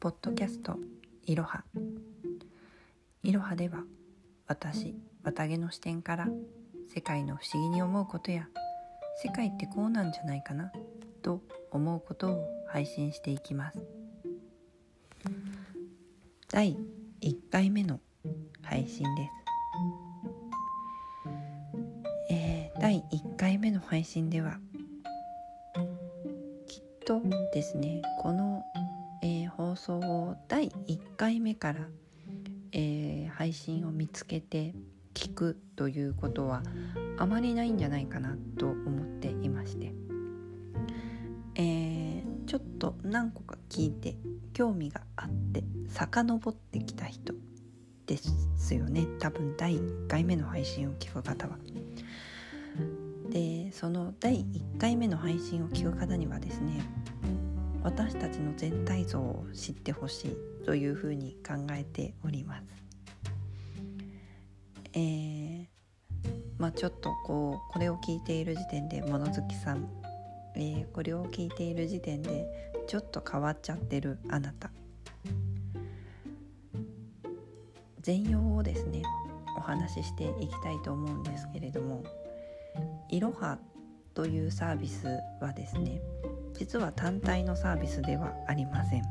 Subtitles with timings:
[0.00, 0.78] ポッドキャスト
[1.26, 1.62] いろは
[3.22, 3.84] いろはでは
[4.46, 4.94] 私
[5.24, 6.28] 綿毛の視点から
[6.88, 8.48] 世界の不思議に思うことや
[9.22, 10.72] 世界ってこうなんじゃないかな
[11.20, 13.84] と思うことを配信していきます。
[16.50, 16.78] 第
[17.20, 18.00] 1回目の
[18.62, 19.28] 配信で
[22.30, 22.32] す。
[22.32, 24.58] えー、第1回目の配信では
[26.66, 27.20] きっと
[27.52, 28.64] ですねこの
[29.22, 31.88] え放送を第1回目から、
[32.72, 34.74] えー、配信を見つけて
[35.14, 36.62] 聞くということは
[37.18, 39.92] あまりないんじゃないかなと思っていまして、
[41.56, 44.16] えー、ちょっと何個か聞いて
[44.52, 47.34] 興味があって遡ってきた人
[48.06, 51.58] ですよね多分第1回目の配信を聞く方は。
[53.30, 56.82] でその第1回目の配信を聞く方にはですね
[57.82, 62.62] 私たちの全体像を知ってほしいというふうに考えております。
[64.92, 65.66] えー、
[66.58, 69.88] まあちょっとこうこれを聞いている時点で物好きさん、
[70.56, 72.46] えー、これを聞いている時点で
[72.86, 74.70] ちょっと変わっちゃってるあなた
[78.00, 79.02] 全容をですね
[79.56, 82.02] お話ししていきたいと思うんですけれども
[83.08, 83.58] いろは
[84.14, 85.06] というサービス
[85.40, 86.00] はですね
[86.60, 89.02] 実は単体のサービスではありません。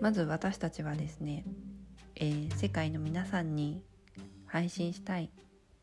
[0.00, 1.44] まず私たちはですね、
[2.16, 3.80] えー、世界の皆さんに
[4.46, 5.30] 配信したい。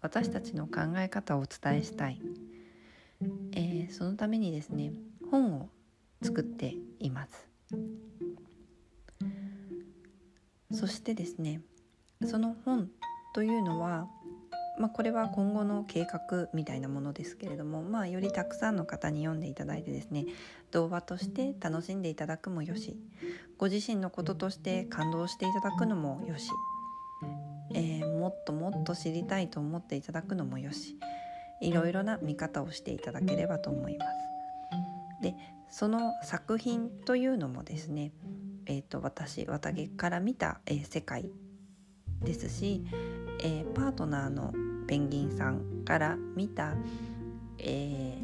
[0.01, 2.21] 私たちの考え方をお伝えしたい、
[3.53, 4.91] えー、そのためにですね
[5.31, 5.69] 本を
[6.21, 7.47] 作っています。
[10.73, 11.61] そしてですね
[12.25, 12.89] その本
[13.33, 14.09] というのは
[14.77, 20.25] まあ、これは今後の計画みたいなものですけれども、まあ、よりたくさんの方に読んでいただいてですね
[20.71, 22.97] 動画として楽しんでいただくもよし
[23.57, 26.49] ご自身のこととして感動していただくのもよし、
[27.73, 30.97] えー、もっともっと知りたいと思っていただくのもよし
[31.61, 34.11] いろいろな見方をしていただければと思います。
[35.21, 35.35] で
[35.69, 38.11] その作品というのもですね、
[38.65, 41.29] えーと、私綿毛から見た、えー、世界
[42.21, 42.85] ですし、
[43.41, 44.53] えー、パートナーの
[44.87, 46.77] ペンギンさんから見た何、
[47.59, 48.17] え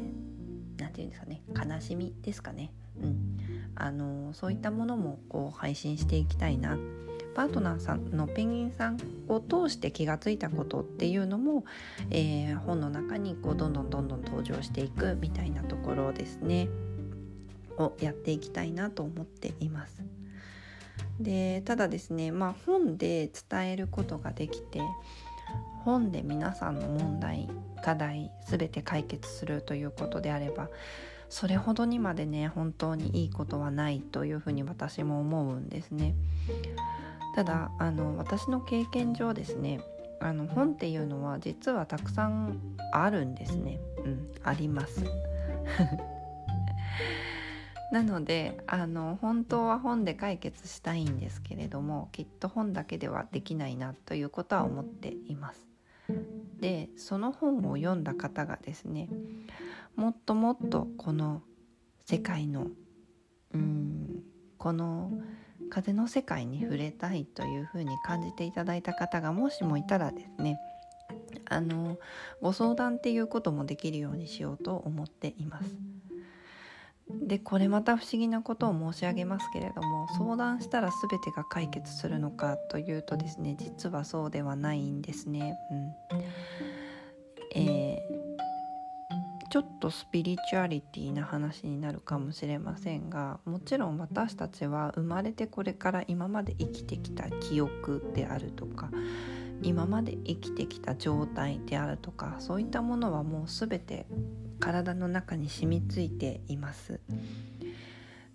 [0.76, 1.42] ー、て言うんですかね
[1.74, 3.38] 悲しみですかね、うん、
[3.74, 6.78] あのそういったものもこう配信していきたいな。
[7.34, 11.64] パートナーさんのペンギンさんを通して気が付いたことっていうのも、
[12.10, 16.68] えー、本の中にこうどんどんどんどん登場していくみたいなところですね。
[17.78, 20.02] をやっていきたいなと思っています。
[21.20, 24.80] でただですねまあ本で伝えることができて
[25.84, 27.48] 本で皆さんの問題
[27.82, 30.68] 課題全て解決するということであれば
[31.28, 36.14] それほどにまでね本当にいいことはないというふうに私も思うんですね。
[37.34, 39.80] ただあの私の経験上ですね
[40.20, 42.60] あの本っていうのは実はたくさん
[42.92, 43.80] あるんですね。
[44.04, 45.04] うん、あります。
[47.90, 55.71] なのであの本当は本で解決したいんですけれどもきっと本だけではできないなということは思っています。
[56.60, 59.08] でその本を読んだ方がですね
[59.96, 61.42] もっともっとこの
[62.04, 62.68] 世界の
[63.54, 64.22] うん
[64.58, 65.10] この
[65.70, 70.58] 風の世界に触れたいというふうに感じていただいた方がもしもいたらですね
[71.46, 71.98] あの
[72.40, 75.91] ご相談っていうこともできるようにしようと思っています。
[77.10, 85.54] でこれまた不思議なことを申し上げますけれども相談したら全てが解決するのかというとですね実はそうではないんですね。
[85.70, 85.94] うん
[87.54, 98.90] えー、ちょっとスピリチュアリティな話になるかもしれませんがもちろん私たちは生まれてこれから今まで生きてきた記憶であるとか
[99.60, 104.06] 今まで生きてきた状態であるとかそういったものはもう全て
[104.62, 107.00] 体の中に染みついています。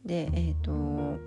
[0.05, 1.17] でえっ、ー、と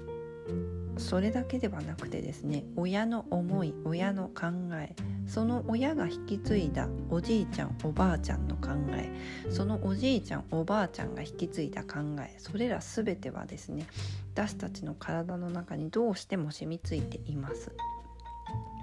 [0.98, 4.94] それだけではなくてですね親の思い親の考え
[5.26, 9.10] その親が引き継いだおじいちゃんおばあちゃんの考え
[9.50, 13.86] そのおじいちゃんおばあちゃんが引き継いだ考えそれら全てはですね
[14.34, 17.70] 私たちの体の中にどうしても染みついています。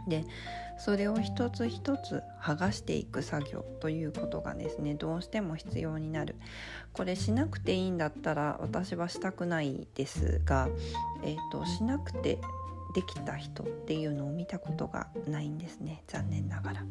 [0.07, 0.25] で
[0.77, 6.35] それを一つ一つ剥がしていく作業ということがですねどうしても必要になる
[6.93, 10.69] これしなくていいんだったら私はしたくないですが、
[11.23, 12.39] えーと、しなくて
[12.95, 16.85] できた人っていうのを見たことがないんですね残念ながら。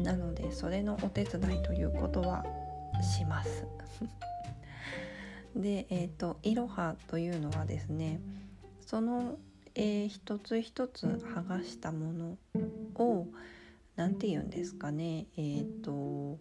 [0.00, 2.44] なのでそれのお手伝いということは
[3.02, 3.66] します。
[5.56, 8.20] で、えーと、いろはというのはですね
[8.82, 9.38] その、
[9.76, 12.38] えー、一つ一つ剥がしたもの
[12.94, 13.26] を
[13.94, 15.26] 何て言うんですかね。
[15.36, 16.38] えっ、と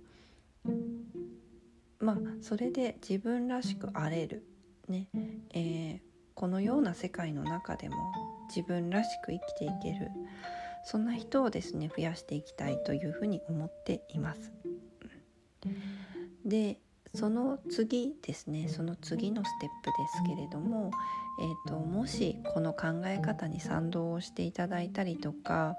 [2.00, 4.46] まあそれで自分らしくあれる。
[4.88, 5.08] ね、
[5.54, 6.00] えー、
[6.34, 7.96] このような世界の中でも
[8.50, 10.10] 自分らしく生きていける。
[10.86, 14.54] そんな人をですね増やしていきたいというふうに思っています。
[16.46, 16.80] で
[17.15, 20.91] その次ですねその次のステップですけれども、
[21.39, 25.75] えーと、もしこの考え方に賛同をしていただいたりとか、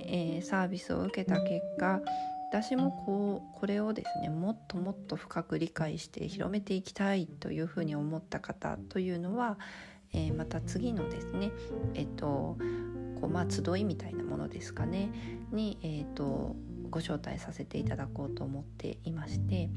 [0.00, 2.00] えー、サービスを受けた結果
[2.50, 9.58] 私もこうこれをですねもっともっと深く理解して広めていきたいというふうに思った方というのは、
[10.14, 11.50] えー、また次のですね
[11.94, 12.56] えっ、ー、と
[13.20, 15.10] こうまあ集いみたいなものですかね
[15.52, 16.56] に、えーと、
[16.90, 19.68] ご招待させていただこうと思っていまして、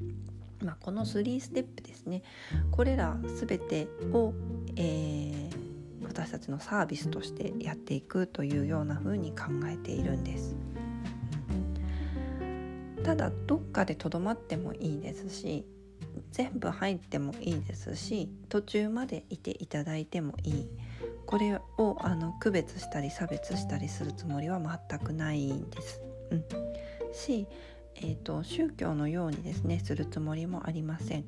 [0.64, 2.24] まあ、この3ステップですね
[2.72, 4.34] これら全てを、
[4.76, 5.50] えー、
[6.04, 10.56] 私たちのサービスとしてやっていくというような風に考えているんです。
[13.04, 15.66] ただどっかでとどまってもいいですし
[16.32, 20.70] 全部入ってもいいですし途中までいていただいてもいい
[21.26, 24.60] これをあの区別したり差別したりするつもりは
[24.90, 26.02] 全くないんです。
[26.30, 26.44] うん、
[27.14, 27.48] し、
[27.96, 31.26] えーと、宗教のようにですねするつもりもありません。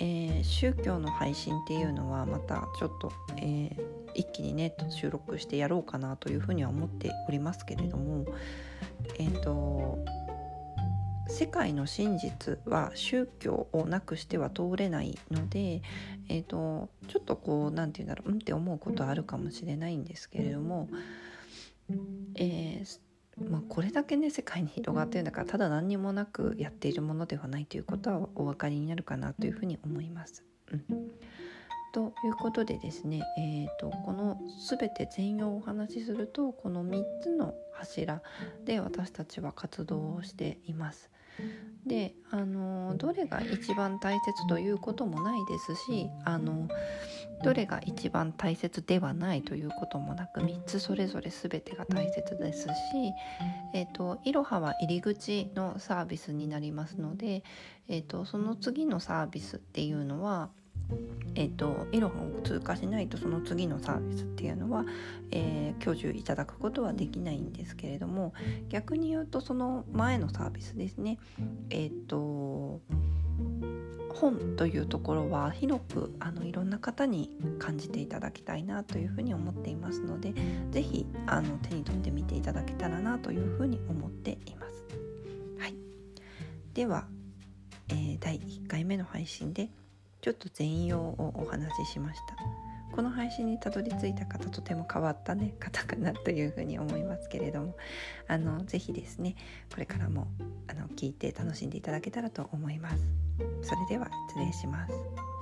[0.00, 3.76] えー、宗教の配信っていうのはまたちょっと、えー、
[4.14, 8.24] 一気にね収録してやろうかなというふうには思っておりますけれども
[9.18, 9.98] えっ、ー、と
[11.28, 15.82] 世界の真実は宗教をなくしては通れないので、
[16.28, 20.88] えーと、ちょっとこう何て言うんだろううんって思うことはあるかもしれないんですけれども、
[22.34, 23.00] えー、
[23.50, 30.44] まあ、これだけね世界に広がってるんだからただ何にもなくやっているものではないということはお分かりになるかなというふうに思います。
[30.72, 31.10] うん
[31.92, 34.38] ということでですね、えーと、この
[34.68, 38.22] 全て全容をお話しするとこの3つの柱
[38.64, 41.10] で私たちは活動をしています。
[41.86, 46.68] であのどれが一番大切ということもないですしあの
[47.42, 52.68] どれが一番大切ではないということもなく3つそれぞれ全てが大切ですし、
[53.74, 57.44] えーと、いろはは入り口のサービスになりますので、
[57.88, 60.50] えーとその次のサービスっていうのは
[61.34, 64.84] えーと、イロハを通過しないとその次のサービスっていうのは、
[65.30, 68.32] えー、居住いただくことはできないんですけれども
[68.68, 71.18] 逆に言うとその前のサービスですね。
[71.70, 72.80] えっ、ー、と
[74.20, 80.34] 本というところは広くあのいろんな方に感じていただきたいなというふうに思っていますので
[80.70, 84.84] 是非あの手に取ってみていただけたらなというふうに思っています。
[85.58, 85.74] はい、
[86.74, 87.06] では、
[87.88, 89.70] えー、第1回目の配信で
[90.20, 97.76] ちょっと全容をお話ししましたこの配信にたどり着いた方とても変わったね 方かなというふうに思いますけれども
[98.26, 99.36] あのぜひですね
[99.70, 100.28] これからも
[100.66, 103.04] あの聞いて楽しんでいただけたらと思います。
[103.62, 105.37] それでは失礼します。